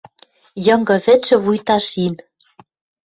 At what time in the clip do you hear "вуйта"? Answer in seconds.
1.43-1.77